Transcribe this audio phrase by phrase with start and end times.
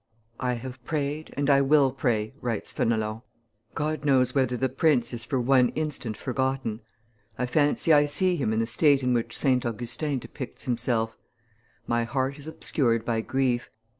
[0.39, 3.21] "I have prayed, and I will pray," writes F6nelon.
[3.75, 6.81] "God knows whether the prince is for one instant forgotten.
[7.37, 9.63] I fancy I see him in the state in which St.
[9.63, 11.15] Augustin depicts himself:
[11.85, 13.69] 'My heart is obscured by grief.